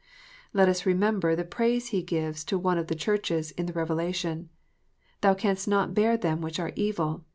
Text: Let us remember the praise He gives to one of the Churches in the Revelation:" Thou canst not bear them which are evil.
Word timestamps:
Let 0.51 0.67
us 0.67 0.87
remember 0.87 1.35
the 1.35 1.43
praise 1.43 1.89
He 1.89 2.01
gives 2.01 2.43
to 2.45 2.57
one 2.57 2.79
of 2.79 2.87
the 2.87 2.95
Churches 2.95 3.51
in 3.51 3.67
the 3.67 3.73
Revelation:" 3.73 4.49
Thou 5.21 5.35
canst 5.35 5.67
not 5.67 5.93
bear 5.93 6.17
them 6.17 6.41
which 6.41 6.59
are 6.59 6.73
evil. 6.75 7.23